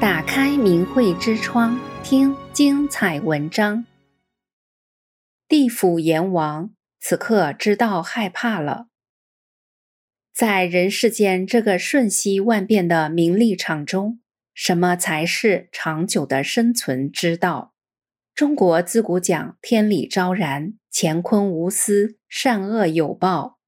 [0.00, 3.84] 打开明慧之窗，听精彩文章。
[5.46, 8.86] 地府阎王此刻知道害怕了。
[10.32, 14.20] 在人世间这个瞬息万变的名利场中，
[14.54, 17.74] 什么才是长久的生存之道？
[18.34, 23.58] 中国自古讲天理昭然，乾坤无私，善恶有报。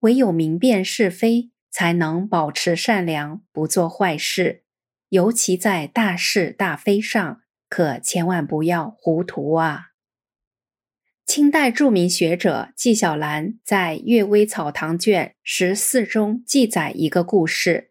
[0.00, 4.64] 唯有明辨是非，才能保持善良，不做坏事。
[5.10, 9.88] 尤其在大是大非上，可千万不要糊涂啊！
[11.26, 17.90] 清代著名学者纪晓岚在《阅微草堂卷十四》中记载一个故事：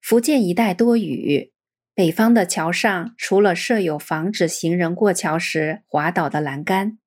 [0.00, 1.52] 福建一带多雨，
[1.94, 6.98] 北方的桥上除了设有防止行人过桥时滑倒的栏杆，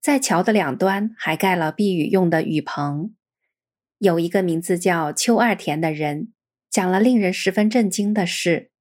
[0.00, 3.16] 在桥的两端还盖了避雨用的雨棚。
[3.98, 6.33] 有一个名字叫邱二田的人。
[6.74, 8.72] 讲了令人十分震惊的事。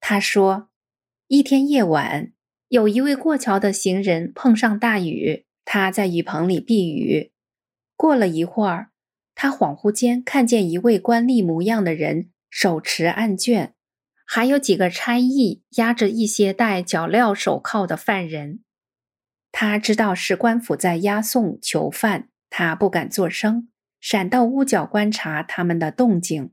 [0.00, 0.70] 他说，
[1.26, 2.32] 一天夜晚，
[2.68, 7.30] 有一位过桥的行人碰上大雨，他在雨棚里避雨。
[7.96, 8.92] 过了一会儿，
[9.34, 13.74] 他恍惚间看见一位官吏模样的人手持案卷，
[14.24, 18.60] 还有几个差役押着一些戴脚镣手铐的犯人。
[19.52, 23.68] 他知道是官府在押送囚犯，他不敢作声，
[24.00, 26.52] 闪到屋角观察他们的动静。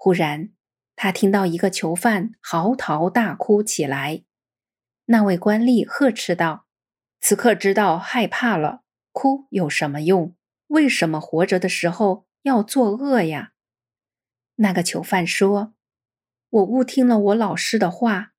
[0.00, 0.50] 忽然，
[0.94, 4.22] 他听到一个囚犯嚎啕大哭起来。
[5.06, 6.66] 那位官吏呵斥道
[7.20, 10.36] ：“此刻知道害怕了，哭有什么用？
[10.68, 13.54] 为什么活着的时候要作恶呀？”
[14.56, 15.74] 那个囚犯说
[16.48, 18.34] ：“我误听了我老师的话，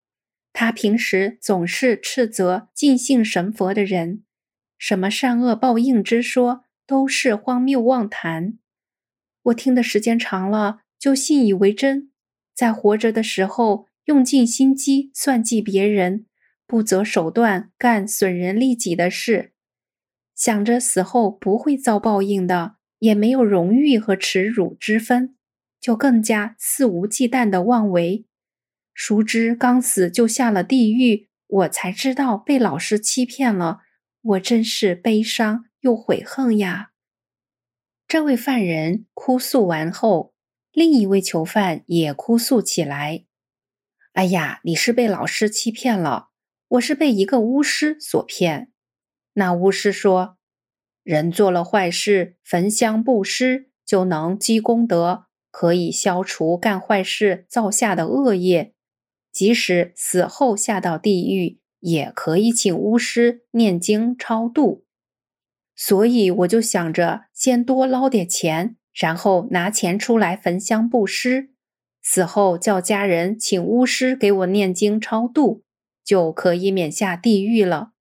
[0.53, 4.23] 他平时总是斥责尽信神佛的人，
[4.77, 8.57] 什么善恶报应之说都是荒谬妄谈。
[9.43, 12.11] 我听的时间长了。”就信以为真，
[12.53, 16.25] 在活着的时候用尽心机算计别人，
[16.67, 19.53] 不择手段干损人利己的事，
[20.35, 25.37] 想着死后不会遭报应的，也没有荣誉和耻辱之分，
[25.79, 28.25] 就更加肆无忌惮的妄为。
[28.93, 33.79] 熟知刚死就下了地狱，我才知道被老师欺骗了，
[34.21, 36.91] 我真是悲伤又悔恨呀！
[38.05, 40.33] 这位犯人哭诉完后。
[40.71, 43.25] 另一位囚犯也哭诉起来
[44.13, 46.29] ：“哎呀，你是被老师欺骗了，
[46.67, 48.71] 我是被一个巫师所骗。
[49.33, 50.37] 那巫师说，
[51.03, 58.75] 人做了坏事，焚香布施就能积功德，可以消除干坏事造下的恶业。
[59.31, 64.85] 即使死后下到地狱，也可以请巫师念经超度。
[65.75, 71.51] 所以我就想着先多捞点钱。”然后拿钱出来焚香布施，
[72.01, 75.63] 死后叫家人请巫师给我念经超度，
[76.03, 77.93] 就可以免下地狱了。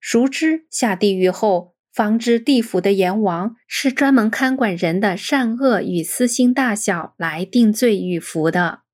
[0.00, 8.84] 熟知下地狱后，方知地府的阎王是专门看管人的善恶与私心大小来定罪与罚的。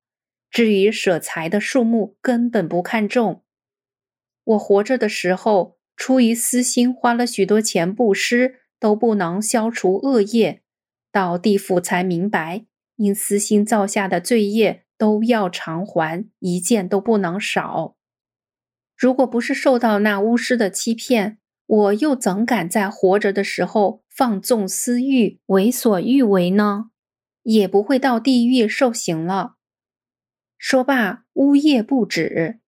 [0.50, 3.44] 至于舍财的数目，根本不看重。
[4.42, 10.63] 我活着的时候，出于私心花了许多钱布施，都不能消除恶业。
[11.14, 12.64] 到地府才明白，
[12.96, 17.94] 因私心造下的罪业都要偿还，一件都不能少。
[18.96, 26.90] 如果不是受到那巫师的欺骗，我又怎敢在活着的时候放纵私欲、为所欲为呢？
[27.44, 29.54] 也不会到地狱受刑了。
[30.58, 32.58] 说罢，呜咽不止。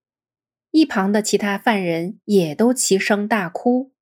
[0.71, 3.93] 一旁的其他犯人也都齐声大哭。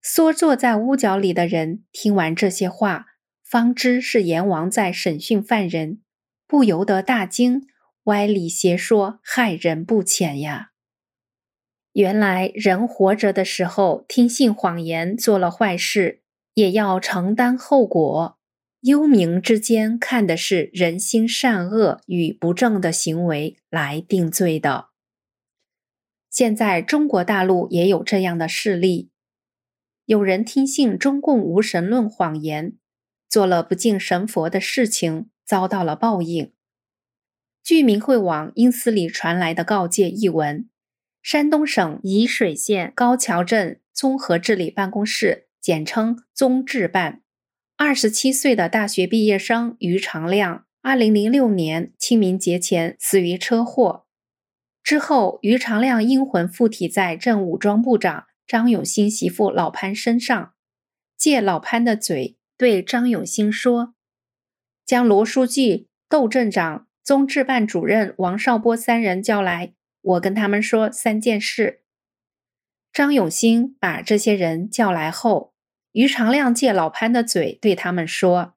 [0.00, 3.15] 缩坐在屋角里的人听完这些话。
[3.48, 6.00] 方知是阎王在审讯犯人，
[6.48, 7.68] 不由得大惊，
[8.02, 10.72] 歪理邪说，害人不浅呀！
[11.92, 16.22] 原来人活着的时候听信谎言，做了坏事，
[16.54, 18.36] 也要承担后果。
[18.80, 24.88] 幽冥之间看的是人心善恶与不正的行为来定罪的。
[26.28, 29.10] 现在中国大陆也有这样的事例，
[30.04, 32.76] 有人听信中共无神论谎言。
[33.36, 36.54] 做了不敬神佛的事情，遭到了报应。
[37.62, 40.70] 据明慧网阴司里传来的告诫一文，
[41.20, 47.20] 山东省沂水县高桥镇综合治理办公室（简称综治办），
[47.76, 54.06] 二十七岁的大学毕业生于长亮，二零零六年清明节前死于车祸。
[54.82, 60.54] 之后，于长亮阴魂附体在镇武装部长张永新媳妇老潘身上，
[61.18, 62.35] 借老潘的嘴。
[62.56, 63.94] 对张永兴说
[64.84, 71.82] ：“将罗书记、窦镇长综治办主任王少波三人叫来，我跟他们说三件事。
[72.92, 75.52] 张永兴把这些人叫来后，
[75.92, 78.54] 于长亮借老潘的嘴对他们说：“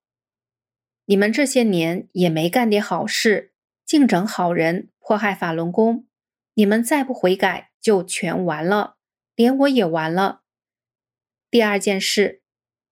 [1.05, 3.53] 你们这些年也没干点好事，
[3.85, 6.07] 净整好人，迫害法轮功。
[6.53, 8.95] 你们再不悔改，就全完了，
[9.35, 10.43] 连我也完了。”
[11.51, 12.41] 第二件事，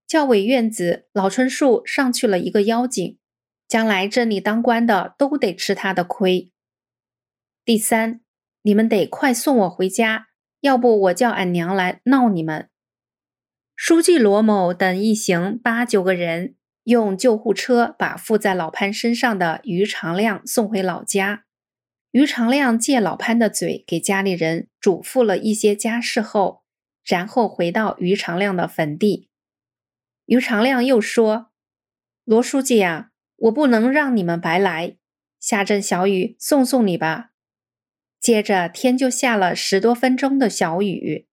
[0.08, 3.18] 教委院子老春树上去了一个妖精，
[3.68, 6.54] 将来这里当官的都得吃他的亏。
[7.66, 8.22] 第三，
[8.62, 10.28] 你们得快送我回家，
[10.62, 12.70] 要不我叫俺娘来闹你们。
[13.76, 16.56] 书记罗某等一行八九个人，
[16.86, 21.44] 用救护车把附在老潘身上的于长亮送回老家。
[22.12, 26.64] 于长亮借老潘的嘴给家里人嘱咐了一些家事后。
[27.04, 29.27] 然后回到于长亮的坟地，
[30.28, 31.52] 于长亮又说
[32.24, 34.96] ：“罗书记呀，我不能让你们白来，
[35.40, 37.32] 下阵小雨送送你吧。”
[38.22, 41.28] 接着天就下了十多分钟的小雨，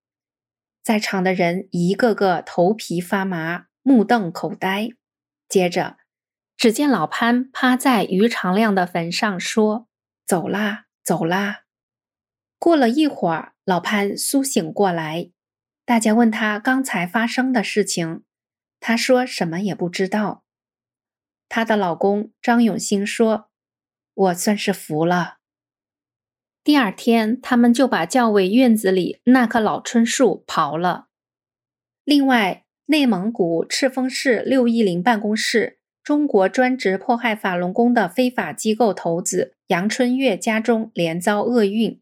[0.83, 4.91] 在场的人一个个头皮发麻，目瞪口呆。
[5.49, 5.97] 接着，
[6.57, 9.89] 只见老潘趴在于长亮的坟上说
[10.25, 11.63] ：“走啦，走啦。”
[12.61, 15.31] 过了一会儿，老潘苏醒过来。
[15.85, 18.23] 大家问他刚才发生的事情，
[18.87, 20.45] 她说什么也不知道。
[21.49, 23.49] 她的老公张永兴说
[24.13, 25.39] ：“我算是服了。”
[26.63, 31.07] 第二天，他们就把教委院子里那棵老椿树刨了。
[32.05, 41.99] 另外，内蒙古赤峰市六一零办公室，中国专职迫害法轮功的非法机构头子杨春月家中连遭厄运，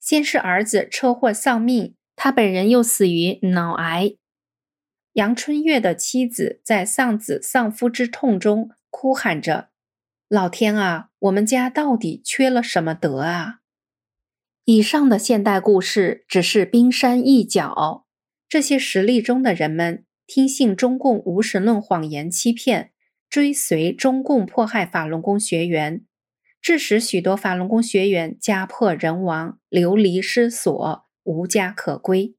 [0.00, 1.94] 先是儿子车祸丧命。
[2.14, 4.14] 他本人又死于脑癌。
[5.16, 9.70] 杨春月的妻子在丧子丧夫之痛中哭喊着
[10.28, 13.60] ：“老天啊，我们家到底缺了什么德啊？”
[14.66, 18.04] 以上的现代故事只是冰山一角。
[18.46, 22.92] 这些实例中的人们听信中共无神论谎言欺骗，
[23.30, 26.04] 追随中共迫害法轮功学员，
[26.60, 31.06] 致使许多法轮功学员家破人亡、流离失所。
[31.24, 32.35] 无家可归，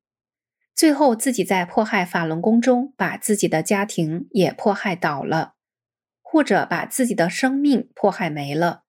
[0.77, 5.55] 最后自己在迫害法轮功中把自己的家庭也迫害倒了，
[6.21, 8.83] 或者把自己的生命迫害没了，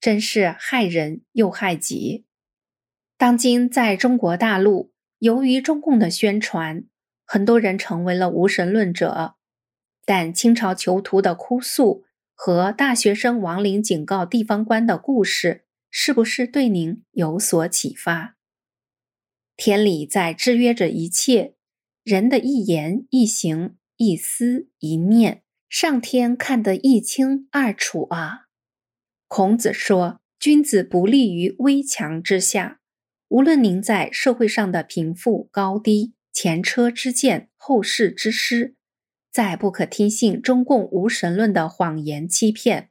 [0.00, 2.24] 真是害人又害己。
[3.18, 6.84] 当今在中国大陆，由于中共的宣传，
[7.26, 9.34] 很多人成为了无神论者。
[10.06, 12.04] 但清朝囚徒的哭诉
[12.34, 18.36] 和大学生亡灵警告地方官的故事，是不是对您有所启发？
[19.56, 21.54] 天理在制约着一切，
[22.02, 28.46] 人的一言一行、一思一念，上天看得一清二楚啊！
[29.28, 32.80] 孔子说：“君子不立于危墙之下。”
[33.28, 38.76] 无论您在社会上的贫富高低、前车之鉴、后事之师，
[39.32, 42.90] 再不可听信中共无神论的谎言欺骗，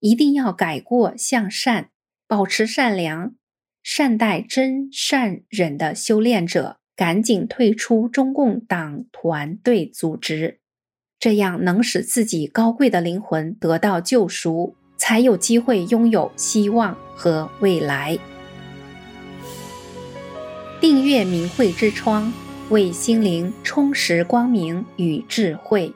[0.00, 1.90] 一定要改过向善，
[2.26, 3.36] 保持善良。
[3.90, 10.60] 善待真善忍的修炼者，赶紧退出中共党团队组织，
[11.18, 18.18] 这样能使自己高贵的灵魂得到救赎，才有机会拥有希望和未来。
[20.82, 22.30] 订阅明慧之窗，
[22.68, 25.90] 为心灵充实光明与智慧。